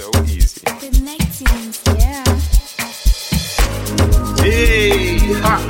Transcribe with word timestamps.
so 0.00 0.10
easy. 0.24 0.60
Yeah. 1.98 2.24
Hey, 4.40 5.18
ha. 5.44 5.60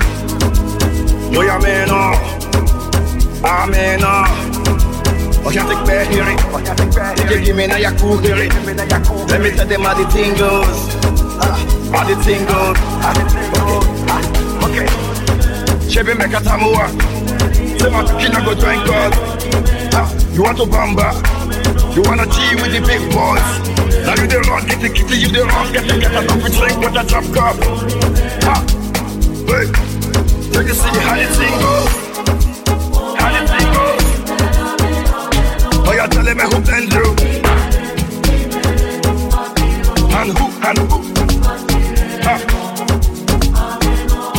Yo, 1.32 1.42
ja, 1.42 1.58
man, 1.58 1.90
oh. 1.90 2.14
Ah, 3.42 3.66
man, 3.66 4.00
oh. 4.04 4.26
Oh, 5.44 5.50
can't 5.50 5.68
take 5.68 5.84
back 5.86 6.06
hearing. 6.08 6.38
You 7.18 7.24
can 7.28 7.44
give 7.44 7.56
me 7.56 7.66
now 7.66 7.76
your 7.76 7.92
cool 7.98 8.18
hearing. 8.18 8.50
Let 9.26 9.40
me 9.40 9.50
tell 9.50 9.66
them 9.66 9.82
how 9.82 9.94
the 9.94 10.06
thing 10.10 10.34
goes. 10.36 10.94
Ah, 11.42 11.56
How 11.92 12.04
the 12.06 12.14
thing 12.22 12.44
goes. 12.46 12.76
Ah, 13.02 13.14
Okay. 14.64 14.86
Chebe 15.90 16.14
make 16.16 16.32
a 16.32 16.40
tamua. 16.40 16.86
My 17.90 18.04
kid 18.20 18.32
go 18.44 18.54
drink 18.54 18.86
God. 18.86 19.12
Ah, 19.94 20.06
You 20.32 20.42
want 20.44 20.58
to 20.58 20.64
bamba? 20.66 21.10
You 22.00 22.08
wanna 22.08 22.24
G 22.24 22.56
with 22.56 22.72
the 22.72 22.80
big 22.80 23.12
boys? 23.12 23.44
Now 24.08 24.16
you 24.16 24.24
the 24.26 24.40
wrong, 24.48 24.64
get 24.64 24.80
the 24.80 24.88
kitty, 24.88 25.20
you 25.20 25.28
the 25.28 25.44
wrong, 25.44 25.70
get 25.70 25.84
the 25.84 26.00
get 26.00 26.16
a 26.16 26.24
coffee 26.24 26.48
drink 26.56 26.80
with 26.80 26.96
a 26.96 27.04
drop 27.04 27.28
cup. 27.28 27.60
Ah, 28.48 28.64
Hey, 29.44 29.68
you 30.48 30.64
can 30.64 30.76
see 30.80 30.96
how 31.04 31.12
the 31.20 31.28
thing 31.36 31.52
goes. 31.60 31.92
How 33.20 33.28
the 33.36 33.44
thing 33.52 33.68
goes. 33.76 34.00
Oh, 35.84 35.92
you're 35.92 36.08
telling 36.08 36.40
me 36.40 36.44
who 36.48 36.56
blend 36.64 36.88
you? 36.88 37.04
And 40.16 40.32
who, 40.40 40.46
and 40.64 40.80
who? 40.88 40.98
Ah. 42.24 42.40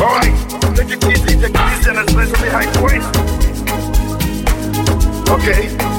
Alright, 0.01 0.33
take 0.75 0.97
it 0.97 1.05
easy, 1.05 1.37
take 1.37 1.53
it 1.53 1.61
easy, 1.77 1.89
and 1.93 2.09
especially 2.09 2.49
high 2.49 2.69
point. 2.73 3.05
Okay. 5.29 5.90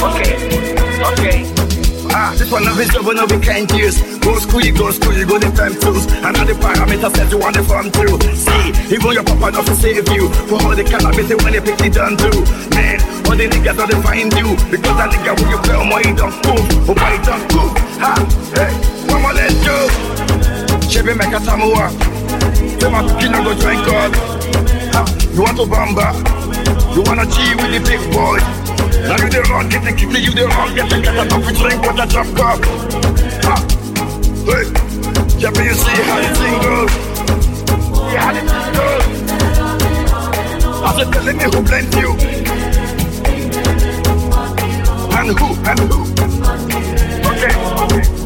Okay, 0.00 0.32
okay. 1.12 1.44
Ah, 2.10 2.34
this 2.36 2.50
one 2.50 2.66
of 2.66 2.76
his 2.76 2.88
job, 2.88 3.04
no 3.04 3.26
we 3.26 3.38
can't 3.44 3.70
use. 3.72 4.00
Go 4.18 4.38
school, 4.38 4.60
you 4.60 4.72
go 4.72 4.90
school, 4.90 5.12
you 5.12 5.26
go 5.26 5.38
the 5.38 5.50
time 5.52 5.76
all 6.38 6.46
the 6.46 6.54
parameters 6.54 7.12
that 7.18 7.28
you 7.30 7.38
want 7.38 7.54
to 7.56 7.62
farm 7.64 7.90
through. 7.90 8.18
See, 8.32 8.94
even 8.94 9.12
your 9.12 9.24
papa 9.24 9.50
not 9.50 9.66
to 9.66 9.74
save 9.74 10.08
you. 10.14 10.30
For 10.48 10.56
all 10.62 10.74
the 10.74 10.84
cannabis 10.84 11.28
when 11.42 11.52
they 11.52 11.60
pick 11.60 11.80
it 11.82 11.92
done 11.94 12.16
too. 12.16 12.46
Man, 12.72 12.96
all 13.26 13.36
the 13.36 13.50
niggas 13.50 13.76
don't 13.76 14.02
find 14.02 14.32
you. 14.32 14.56
Because 14.70 14.96
that 14.96 15.10
nigga 15.12 15.34
when 15.36 15.50
you 15.50 15.58
play 15.58 15.76
on 15.76 15.88
my 15.90 16.02
don't 16.14 16.32
move. 16.46 16.64
Oh 16.88 16.94
my 16.94 17.18
don't 17.26 17.44
move. 17.52 17.74
Ha, 18.00 18.14
hey, 18.54 18.72
mama 19.10 19.34
let's 19.34 19.58
go. 19.66 19.76
Chebe 20.88 21.12
make 21.18 21.34
a 21.34 21.40
tamua. 21.42 21.90
Say 22.80 22.88
my 22.88 23.02
kid 23.18 23.32
go 23.34 23.52
drink 23.58 23.82
God. 23.84 24.14
Ha, 24.94 25.02
you 25.34 25.42
want 25.42 25.56
to 25.58 25.64
bamba? 25.66 26.47
You 26.94 27.02
wanna 27.02 27.26
G 27.26 27.54
with 27.54 27.70
the 27.72 27.80
big 27.84 28.02
boy? 28.12 28.38
Now 29.06 29.16
you 29.16 29.30
the 29.30 29.40
wrong, 29.50 29.68
get 29.68 29.84
the 29.84 29.92
kitty, 29.92 30.20
you 30.20 30.32
the 30.32 30.46
wrong, 30.48 30.74
get 30.74 30.90
the 30.90 31.00
get 31.00 31.16
a 31.16 31.24
coffee 31.28 31.54
drink 31.54 31.80
with 31.82 31.98
a 31.98 32.06
drop 32.06 32.26
cup. 32.36 32.60
Ha! 33.46 33.56
Hey! 34.44 34.66
Yeah, 35.38 35.50
but 35.50 35.64
you 35.64 35.74
see 35.74 36.02
how 36.02 36.20
the 36.20 36.28
thing 36.34 36.56
goes. 36.62 36.90
See 38.10 38.16
how 38.16 38.32
the 38.32 38.40
thing 38.40 38.72
goes. 38.74 39.04
I 40.82 40.86
said, 40.96 41.12
telling 41.12 41.36
me 41.36 41.44
who 41.44 41.62
blend 41.62 41.94
you. 41.94 42.10
And 45.16 45.30
who, 45.38 45.48
and 45.68 45.80
who. 45.80 46.00
Okay, 47.28 47.52
okay. 47.84 48.17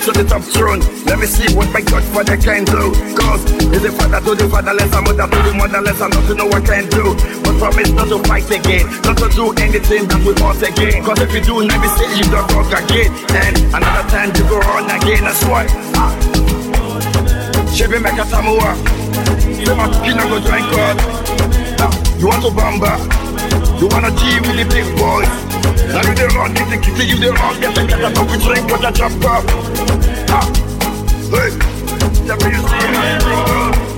To 0.00 0.12
the 0.12 0.24
top 0.24 0.42
throne. 0.42 0.80
Let 1.04 1.18
me 1.18 1.26
see 1.26 1.52
what 1.54 1.68
my 1.72 1.80
God 1.80 2.00
Godfather 2.00 2.36
can 2.40 2.64
do. 2.64 2.92
Cause 3.12 3.44
he's 3.68 3.82
the 3.84 3.92
father 3.92 4.20
to 4.24 4.32
the 4.34 4.48
fatherless, 4.48 4.92
a 4.96 5.00
mother 5.02 5.28
to 5.28 5.38
the 5.44 5.52
motherless, 5.52 6.00
and 6.00 6.10
not 6.14 6.24
to 6.28 6.34
know 6.34 6.46
what 6.48 6.64
can 6.64 6.88
do. 6.88 7.12
But 7.44 7.58
promise 7.60 7.92
not 7.92 8.08
to 8.08 8.18
fight 8.24 8.48
again, 8.48 8.88
not 9.04 9.20
to 9.20 9.28
do 9.36 9.52
anything 9.60 10.08
that 10.08 10.20
we 10.24 10.32
want 10.40 10.62
again. 10.64 11.04
Cause 11.04 11.20
if 11.20 11.30
you 11.36 11.42
do, 11.44 11.60
let 11.60 11.76
me 11.76 11.88
say 12.00 12.08
you 12.16 12.24
don't 12.32 12.48
talk 12.48 12.72
again. 12.72 13.12
And 13.36 13.54
another 13.76 14.04
time 14.08 14.32
you 14.32 14.44
go 14.48 14.56
on 14.72 14.88
again, 14.88 15.28
that's 15.28 15.44
why. 15.44 15.68
Ah. 16.00 16.12
Chebe 17.68 18.00
make 18.00 18.16
a 18.16 18.24
tamua. 18.24 18.72
Say 19.60 19.74
my 19.76 19.86
kid 20.00 20.16
go 20.16 20.38
drink 20.40 20.66
God. 20.72 20.96
Ah, 21.84 21.92
You 22.16 22.26
want 22.32 22.40
to 22.44 22.50
bamba? 22.56 22.96
You 23.76 23.88
wanna 23.92 24.10
G 24.16 24.40
with 24.40 24.56
the 24.56 24.64
big 24.72 24.88
boys? 24.96 25.49
Now 25.92 26.02
you 26.02 26.14
the 26.14 26.26
get 26.54 26.68
the 26.70 26.78
kitty, 26.80 27.04
you 27.06 27.16
the 27.16 27.32
wrong, 27.32 27.60
get 27.60 27.74
the 27.74 27.86
get 27.86 28.00
a 28.00 28.12
coffee 28.14 28.38
drink 28.44 28.66
with 28.66 28.84
a 28.84 28.92
drop 28.92 29.12
cup. 29.20 29.44
Ah, 30.30 30.46
hey, 31.30 31.50
yeah, 32.26 32.36
but 32.36 33.84
you 33.84 33.89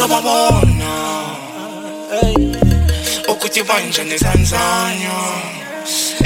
sobabona 0.00 0.92
ukuthi 3.28 3.60
banjani 3.68 4.14
ezanzanya 4.16 5.16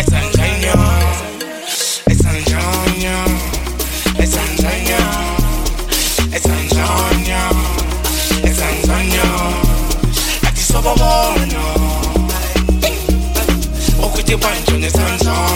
ezanzanya 0.01 0.77
ezanzanya 2.13 3.17
ezanzanya 4.23 5.01
ezanzanya 6.37 7.41
ezanzanya 8.49 9.27
ati 10.47 10.63
sobabona 10.71 11.65
ukuthi 14.07 14.35
banjani 14.43 14.87
ezanzanya 14.87 15.54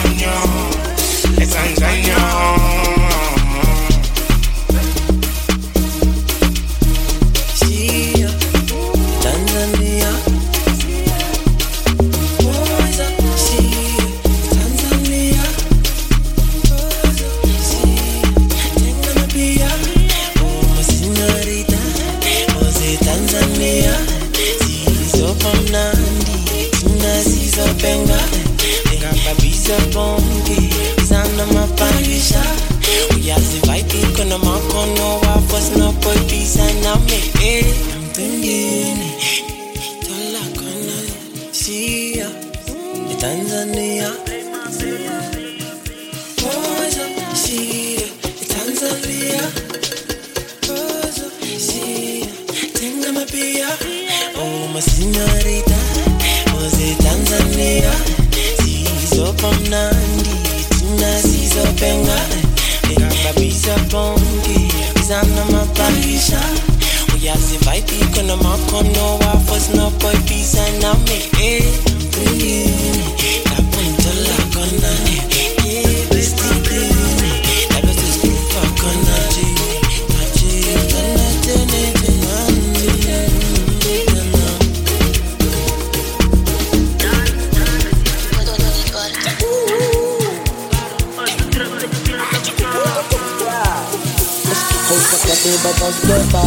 te 95.42 95.50
batla 95.62 95.90
skepa 95.96 96.42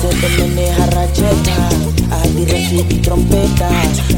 Setemene 0.00 0.66
haracheta 0.76 1.68
A 2.10 2.26
dira 2.34 2.58
shiki 2.58 2.98
trompeta. 3.04 3.68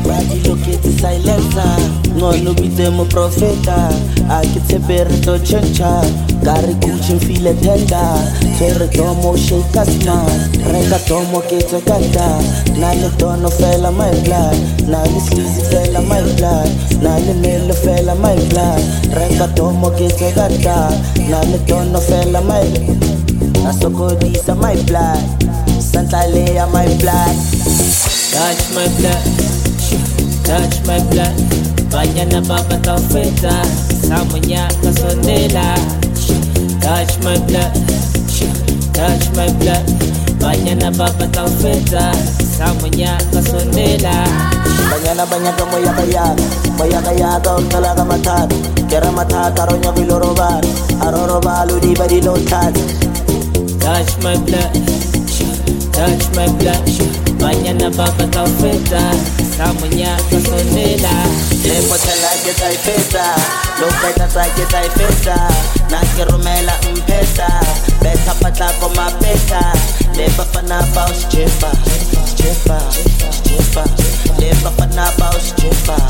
Ba 0.07 0.17
dilo 0.29 0.55
ke 0.65 0.77
tse 0.83 0.93
silencer 1.01 1.81
Ngono 2.17 2.55
bitse 2.55 2.91
mo 2.91 3.05
profeta. 3.05 3.91
A 4.31 4.41
ke 4.53 4.61
tshepe 4.69 4.99
re 5.09 5.17
tlo 5.25 5.39
tšhentšha 5.39 5.93
Ka 6.45 6.55
re 6.67 6.75
kutšhe 6.83 7.19
tenda 7.63 8.05
Tshwere 8.57 8.89
tomo 8.95 9.37
shake 9.37 9.83
smart 9.91 10.57
Reka 10.73 10.99
tomo 11.09 11.41
ke 11.49 11.59
tse 11.59 11.81
kanta 11.89 12.29
Na 12.79 12.93
le 12.95 13.11
tono 13.19 13.51
fela 13.51 13.91
my 13.91 14.11
blood. 14.25 14.57
Na 14.89 15.03
le 15.03 15.21
sleazy 15.21 15.63
fela 15.71 16.01
my 16.09 16.23
blood. 16.37 16.71
Na 17.03 17.19
le 17.19 17.35
mele 17.43 17.75
fela 17.75 18.15
my 18.15 18.37
blood. 18.51 18.83
Reka 19.19 19.49
tomo 19.57 19.91
ke 19.91 20.09
tse 20.09 20.31
kanta 20.39 20.79
Na 21.29 21.41
le 21.51 21.59
tono 21.67 21.99
fela 22.01 22.41
my 22.41 23.22
nasokodisa 23.63 24.55
my 24.55 24.77
blood. 24.87 25.23
Santlaleya 25.81 26.67
my 26.73 26.87
blood. 27.01 27.37
Touch 28.33 28.63
my 28.75 28.87
blood. 28.99 29.23
Touch 30.45 30.77
my 30.87 31.01
blood. 31.11 31.37
Banyana 31.93 32.41
baba 32.49 32.77
taufeta 32.81 33.53
samunya 34.09 34.69
kasondela 34.83 35.77
touch 36.81 37.19
my 37.25 37.37
blood. 37.47 37.73
Touch 38.97 39.27
my 39.37 39.49
blood. 39.61 39.85
Banyana 40.41 40.91
baba 40.97 41.27
taufeta 41.29 42.13
samunya 42.57 43.19
kasondela 43.33 44.15
banyana 44.91 45.27
banyaka 45.27 45.65
moyakayaga 45.67 46.43
moyakayaga 46.79 47.51
ontalaga 47.55 48.05
mathata 48.05 48.57
kera 48.89 49.13
mathata 49.13 49.67
ronyakilorobala 49.67 50.69
arorobalo 51.01 51.81
dibadilotata 51.81 52.81
touch 53.83 54.17
my 54.23 54.37
blood, 54.47 54.73
touch 55.93 56.25
my 56.37 56.47
blood. 56.59 56.85
Banyana 57.43 57.91
baba 57.91 58.27
taufeta, 58.31 59.03
samunya 59.57 60.17
kasondela. 60.31 61.15
Lepo 61.67 61.97
tela 61.99 62.31
ke 62.45 62.53
taifeta, 62.55 63.27
loketa 63.81 64.29
sa 64.31 64.45
ke 64.55 64.65
taifeta, 64.71 65.37
na 65.91 65.99
ke 66.15 66.25
romela 66.31 66.75
mpesa, 66.95 67.49
beta 68.03 68.35
patla 68.41 68.71
ko 68.81 68.89
mapeta, 68.95 69.63
lepa 70.17 70.45
pana 70.53 70.79
pa 70.95 71.07
usjepa, 71.11 71.71
stripper, 72.33 72.81
stripper. 73.31 73.87
Lepa 74.41 74.71
panapa 74.77 75.31
o 75.37 75.39
stripper. 75.39 76.01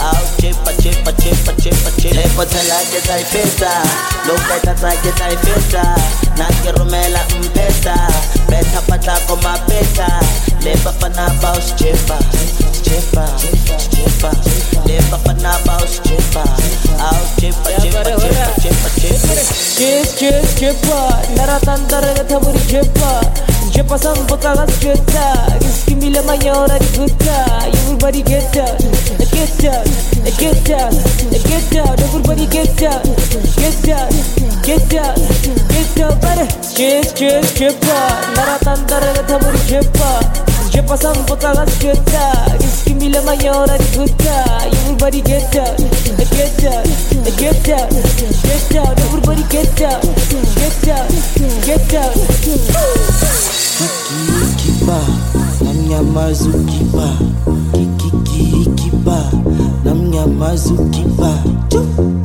Au 0.00 0.20
stripper, 0.32 0.72
stripper, 0.78 1.12
stripper, 1.18 1.54
stripper, 1.58 1.92
stripper. 1.92 2.16
Lepo 2.16 2.44
tela 2.44 2.78
ke 2.92 3.00
taipesa, 3.06 3.72
loketa 4.26 4.74
tsa 4.74 4.90
ke 5.02 5.12
taipesa. 5.18 5.84
Na 6.38 6.46
ke 6.62 6.72
romela 6.76 7.20
mpesa, 7.40 7.96
betha 8.48 8.80
patla 8.88 9.16
ko 9.26 9.36
mapesa. 9.44 10.08
Lepa 10.64 10.92
panapa 11.00 11.52
o 11.56 11.60
stripper, 11.60 12.20
stripper, 12.72 13.28
stripper. 13.78 14.34
Lepa 14.86 15.18
panapa 15.24 15.80
o 15.82 15.86
stripper. 15.86 16.48
Au 17.00 17.20
stripper, 17.32 17.72
stripper, 17.78 18.04
stripper, 18.04 18.50
stripper, 18.56 18.90
stripper. 18.96 19.36
Kiss, 19.80 20.14
kiss, 20.20 20.50
stripper. 20.52 21.08
Nara 21.36 21.58
tandare 21.64 22.12
ke 22.14 22.24
thaburi 22.28 22.60
stripper. 22.60 23.20
Chipa, 23.72 23.98
naratandara 23.98 23.98
na 23.98 23.98
taburi 23.98 23.98
chipa. 23.98 23.98
Chipa 23.98 23.98
sambuka 23.98 24.54
gas 24.54 24.66
chita, 24.80 25.58
giskimila 25.60 26.22
mayora 26.22 26.78
di 26.78 26.86
gutta. 26.96 27.66
Everybody 27.72 28.22
get 28.22 28.52
down, 28.52 28.76
get 29.30 29.56
down, 29.58 29.84
get 30.38 30.64
down, 30.64 30.92
get 31.48 31.70
down. 31.70 31.94
Everybody 32.00 32.46
get 32.46 32.76
down, 32.76 33.02
get 33.56 33.76
down, 33.82 34.10
get 34.62 34.88
down, 34.88 35.14
get 35.68 35.94
down. 35.94 36.18
Bare, 36.20 36.46
chip, 36.74 37.14
chip, 37.14 37.44
chipa, 37.54 37.98
naratandara 38.34 39.12
na 39.14 39.22
taburi 39.22 39.58
chipa. 40.70 40.96
Chipa 40.96 40.96
sambuka 40.96 41.54
gas 41.54 41.78
chita, 41.78 42.56
giskimila 42.58 43.22
mayora 43.22 43.76
di 43.78 43.84
gutta. 43.96 44.44
Everybody 44.72 45.20
get 45.22 45.50
down, 45.52 45.76
get 45.76 46.56
down, 46.62 46.84
get 47.36 47.62
down, 47.64 47.88
get 48.42 48.68
down. 48.70 48.94
Everybody 48.98 49.42
get 49.48 49.76
down, 49.76 50.00
get 50.56 50.74
down, 50.82 51.08
get 51.64 51.88
down. 51.90 52.12
kikikiba 53.80 54.98
namnyamaza 55.64 56.44
ukiba 56.48 57.08
kikikikiba 57.72 59.30
namnyamaza 59.84 60.72
ukiba 60.74 61.38
kikikiba 61.68 62.19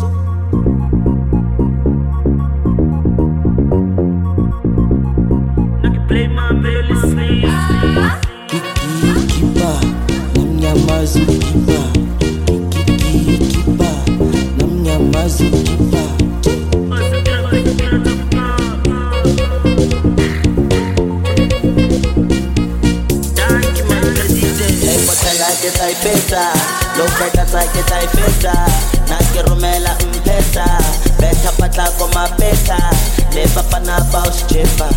stripper, 34.55 34.87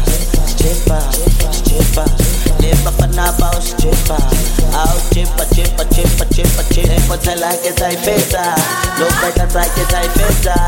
stripper, 0.46 1.00
stripper. 1.50 2.06
Never 2.62 2.92
panabao 2.98 3.58
stripper. 3.60 4.22
Out 4.74 5.02
chipper, 5.12 5.46
chipper, 5.54 5.84
chipper, 5.94 6.26
chipper, 6.32 6.62
chipper. 6.72 7.16
Tell 7.18 7.42
I 7.42 7.56
get 7.62 7.82
I 7.82 7.94
better. 8.04 8.54
Look 9.02 9.14
like 9.22 9.38
I 9.40 9.66
get 9.74 9.94
I 9.94 10.06
better. 10.14 10.67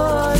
boy. 0.00 0.39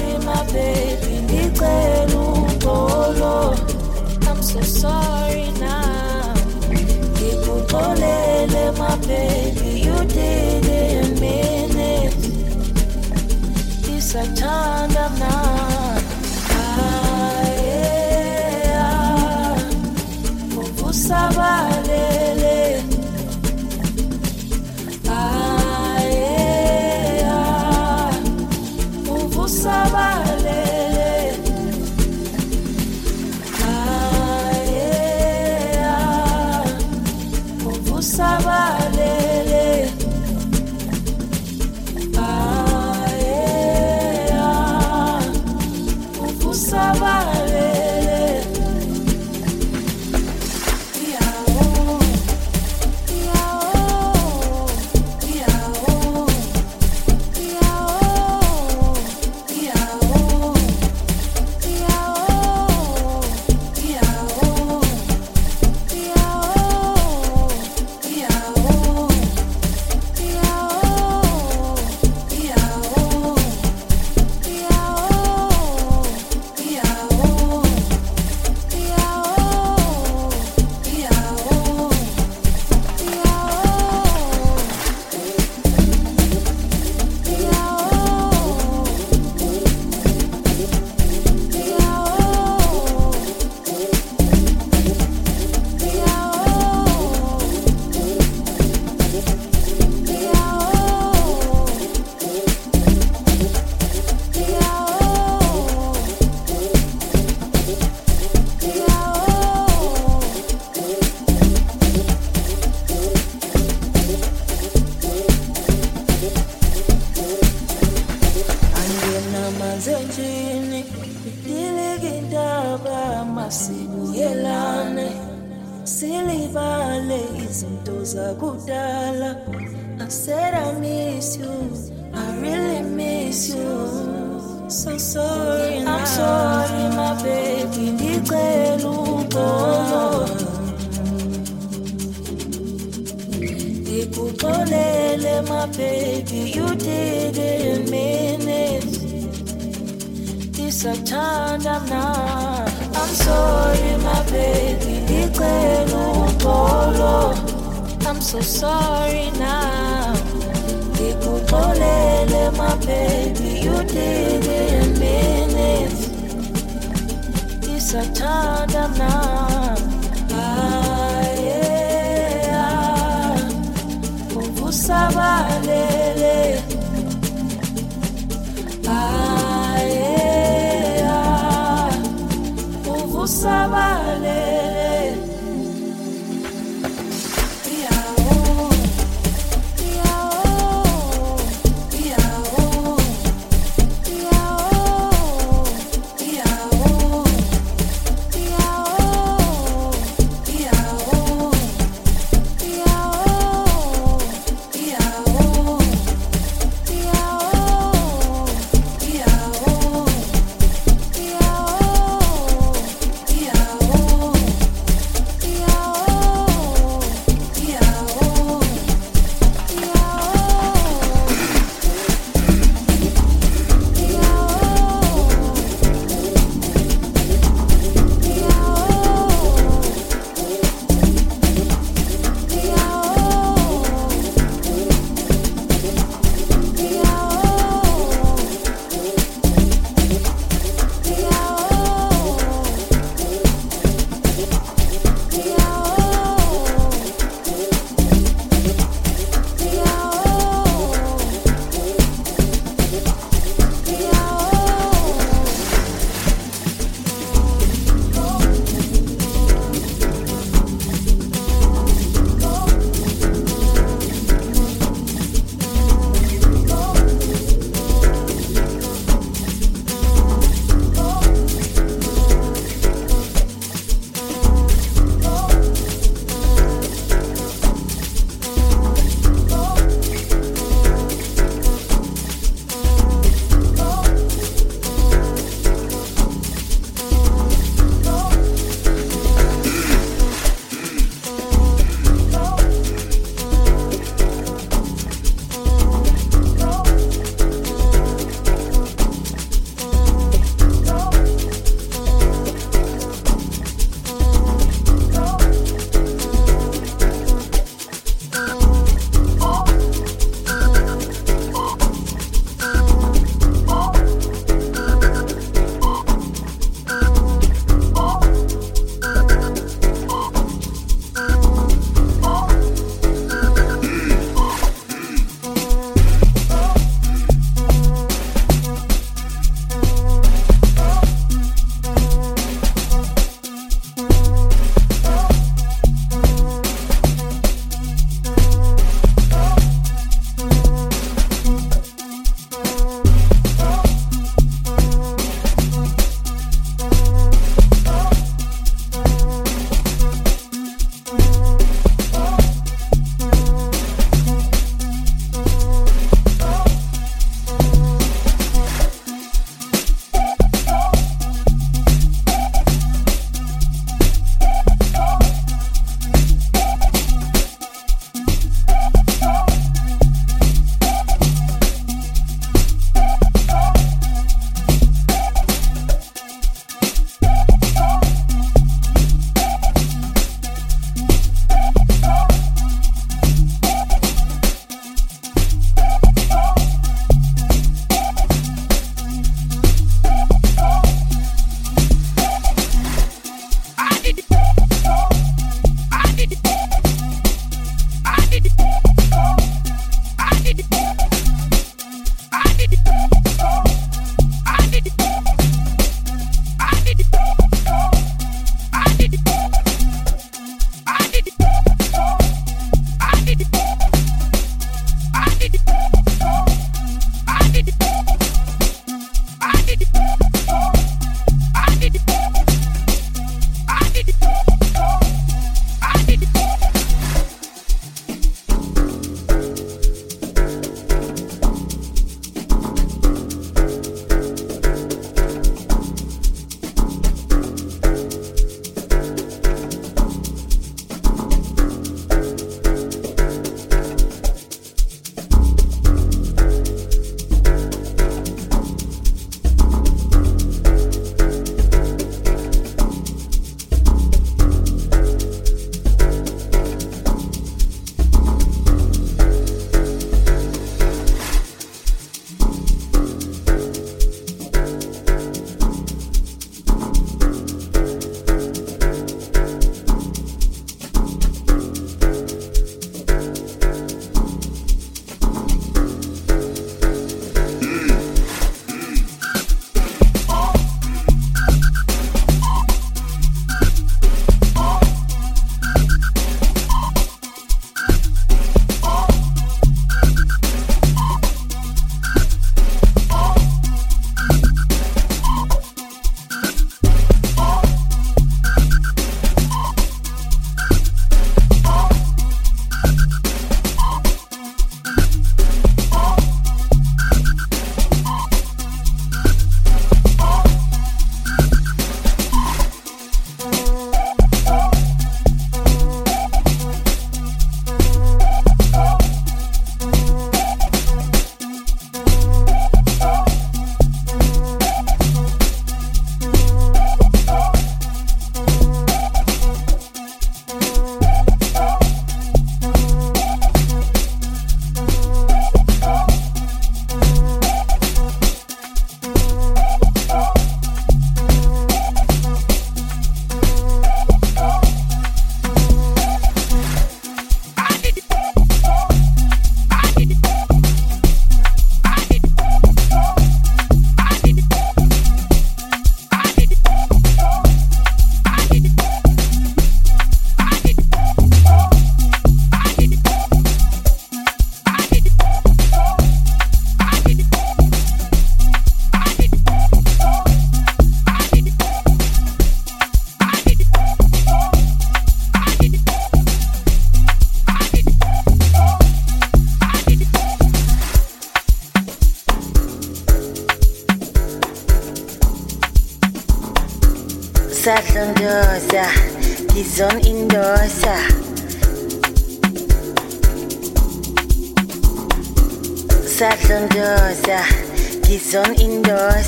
Zone 598.31 598.55
Indoors. 598.61 599.27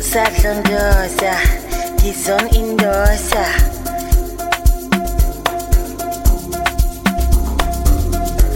Sad 0.00 0.44
Indoors. 0.44 1.16
Die 2.02 2.12
Zone 2.12 2.48
Indoors. 2.52 3.30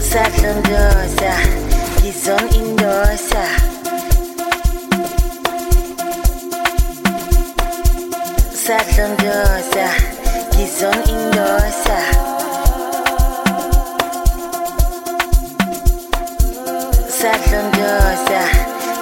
Sad 0.01 0.35
Indoors. 0.43 1.15
Die 2.03 2.11
Zone 2.11 2.49
Indoors. 2.53 3.29
Sad 8.53 8.97
Indoors. 8.97 9.69
Die 10.57 10.67
Zone 10.77 11.03
Indoors. 11.07 12.24
usadlondoza 17.25 18.41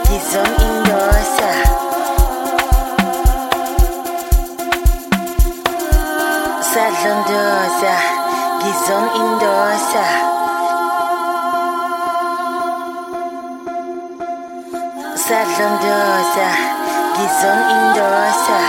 ngizomindoza 0.03 1.49
usadlondoza 6.61 7.95
ngizomindoza 8.59 10.05
usadlondoza 15.15 16.47
ngizomindoza 17.11 18.59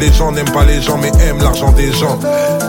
Les 0.00 0.10
gens 0.10 0.32
n'aiment 0.32 0.50
pas 0.52 0.64
les 0.64 0.80
gens, 0.80 0.96
mais 0.96 1.12
aiment 1.22 1.42
l'argent 1.42 1.70
des 1.70 1.92
gens. 1.92 2.18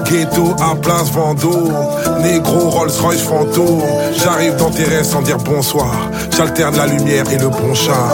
Ghetto 0.04 0.54
à 0.60 0.76
place 0.76 1.10
Vendôme, 1.10 1.74
négro 2.22 2.70
Rolls 2.70 2.92
Royce 3.02 3.22
fantôme. 3.22 3.82
J'arrive 4.22 4.58
dans 4.58 4.70
tes 4.70 4.84
rêves 4.84 5.06
sans 5.06 5.22
dire 5.22 5.38
bonsoir. 5.38 5.96
J'alterne 6.36 6.76
la 6.76 6.86
lumière 6.86 7.24
et 7.32 7.38
le 7.38 7.48
bon 7.48 7.74
char. 7.74 8.12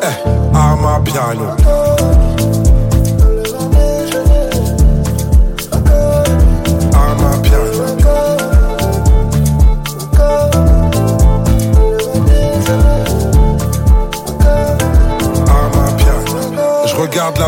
Eh, 0.00 0.28
à 0.54 1.00
piano. 1.00 1.65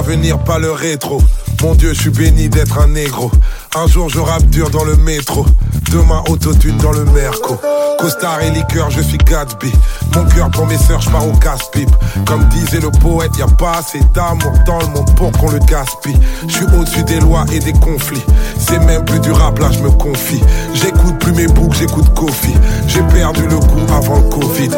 l'avenir, 0.08 0.38
pas 0.38 0.58
le 0.58 0.72
rétro. 0.72 1.20
Mon 1.62 1.74
Dieu, 1.74 1.92
je 1.92 2.00
suis 2.00 2.10
béni 2.10 2.48
d'être 2.48 2.78
un 2.78 2.88
négro. 2.88 3.30
Un 3.76 3.86
jour, 3.86 4.08
je 4.08 4.18
rappe 4.18 4.44
dur 4.44 4.70
dans 4.70 4.84
le 4.84 4.96
métro. 4.96 5.44
Demain, 5.92 6.22
autotune 6.28 6.78
dans 6.78 6.92
le 6.92 7.04
merco. 7.04 7.60
Costard 7.98 8.42
et 8.42 8.50
liqueur, 8.50 8.90
je 8.90 9.02
suis 9.02 9.18
Gatsby. 9.18 9.70
Mon 10.14 10.24
cœur 10.24 10.50
pour 10.50 10.66
mes 10.66 10.78
sœurs, 10.78 11.00
je 11.00 11.10
pars 11.10 11.26
au 11.26 11.32
casse-pipe. 11.32 11.90
Comme 12.26 12.44
disait 12.48 12.80
le 12.80 12.90
poète, 12.90 13.36
y 13.38 13.42
a 13.42 13.46
pas 13.46 13.78
assez 13.78 14.00
d'amour 14.14 14.52
dans 14.66 14.78
le 14.78 14.86
monde 14.86 15.14
pour 15.16 15.32
qu'on 15.32 15.50
le 15.50 15.58
gaspille. 15.60 16.18
Je 16.46 16.54
suis 16.54 16.64
au-dessus 16.64 17.02
des 17.04 17.20
lois 17.20 17.44
et 17.52 17.58
des 17.60 17.72
conflits. 17.72 18.24
C'est 18.58 18.78
même 18.80 19.04
plus 19.04 19.20
durable, 19.20 19.62
là 19.62 19.68
je 19.70 19.80
me 19.80 19.90
confie. 19.90 20.42
J'écoute 20.74 21.18
plus 21.18 21.32
mes 21.32 21.46
boucs, 21.46 21.74
j'écoute 21.74 22.12
Kofi. 22.14 22.54
J'ai 22.86 23.02
perdu 23.02 23.42
le 23.42 23.58
goût 23.58 23.92
avant 23.94 24.16
le 24.16 24.28
Covid. 24.28 24.70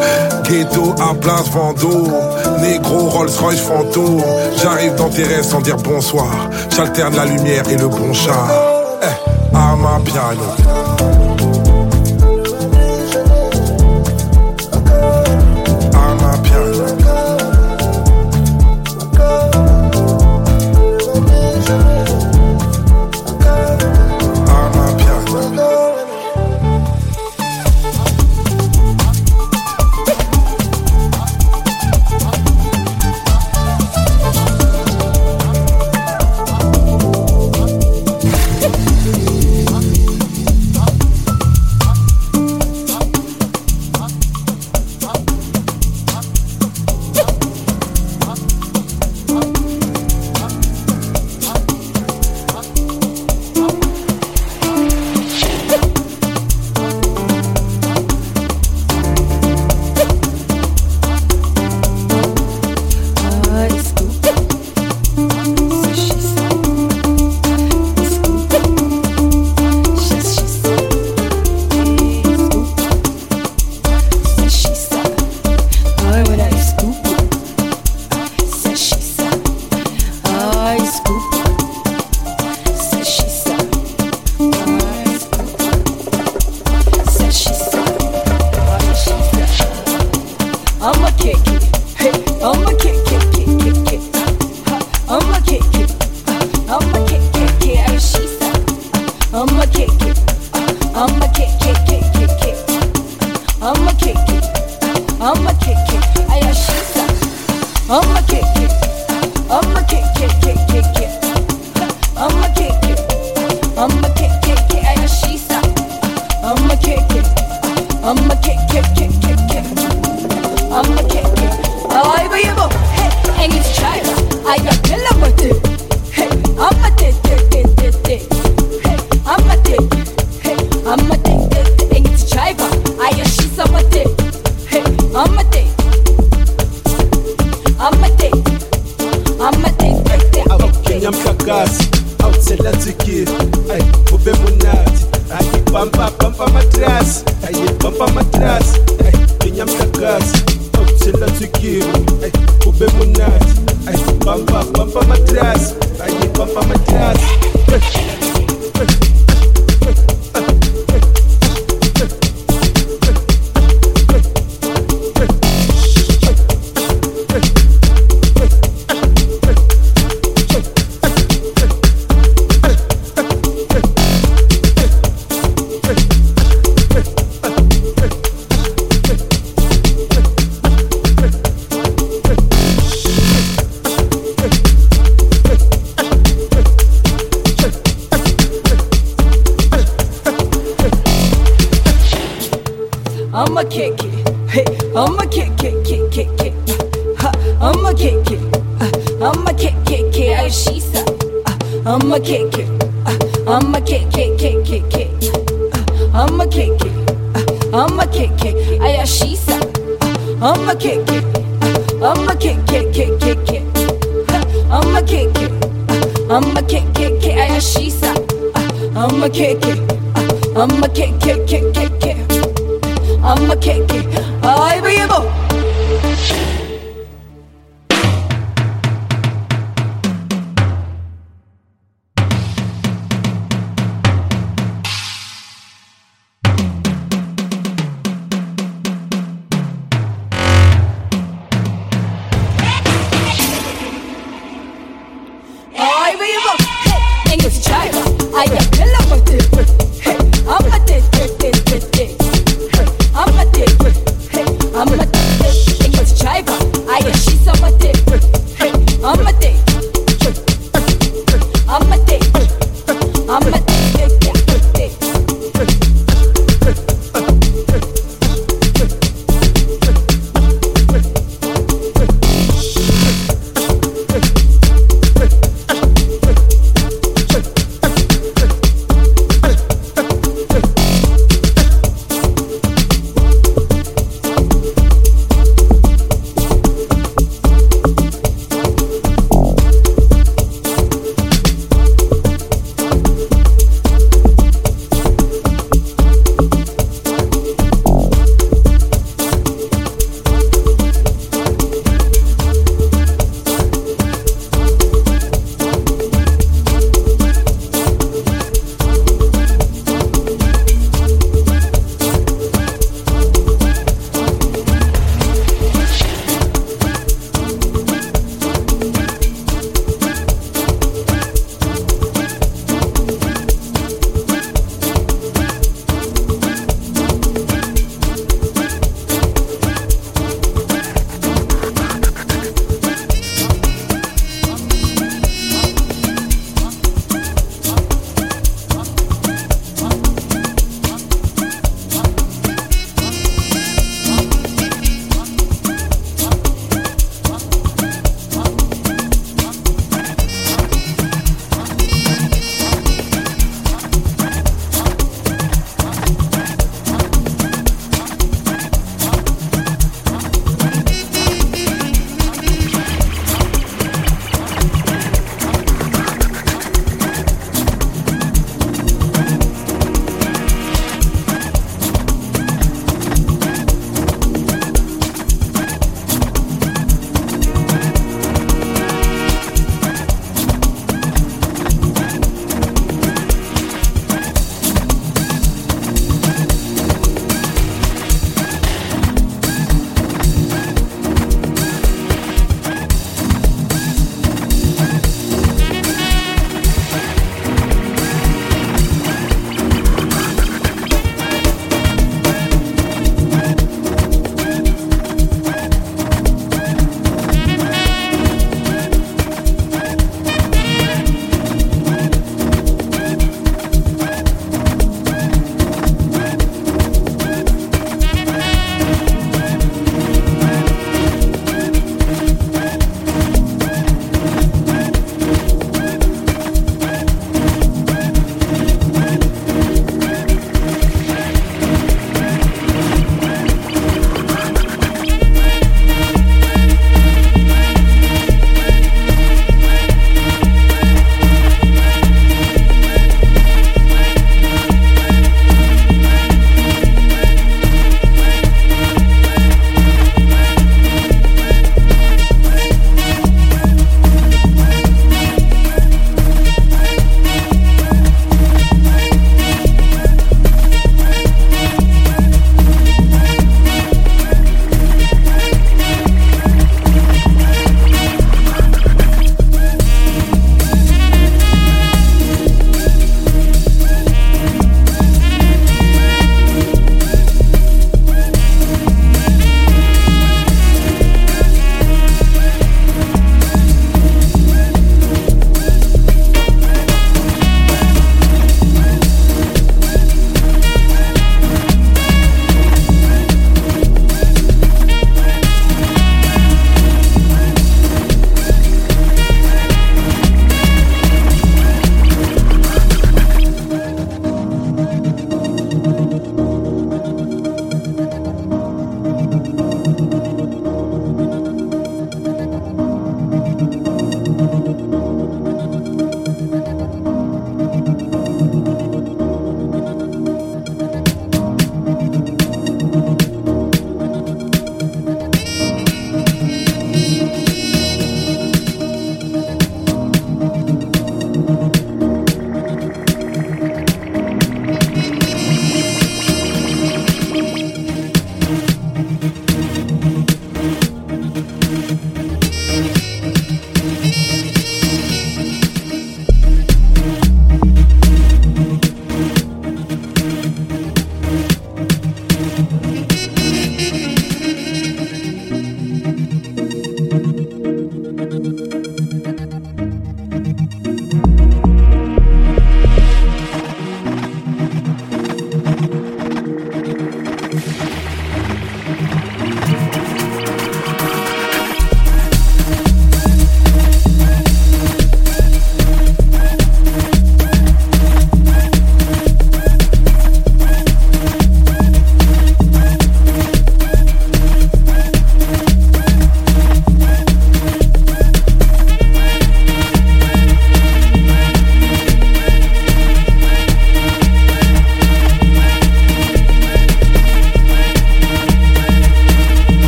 Ghetto 0.44 0.94
à 1.00 1.14
place 1.14 1.48
Vendôme. 1.50 2.12
Négro, 2.60 3.08
Rolls-Royce, 3.08 3.60
fantôme. 3.60 4.22
J'arrive 4.62 4.94
dans 4.96 5.08
tes 5.08 5.24
rêves 5.24 5.44
sans 5.44 5.60
dire 5.60 5.76
bonsoir. 5.76 6.50
J'alterne 6.74 7.16
la 7.16 7.24
lumière 7.24 7.68
et 7.68 7.76
le 7.76 7.88
bon 7.88 8.12
char. 8.12 8.48
Eh, 9.02 9.30
ma 9.52 10.00
piano. 10.04 11.29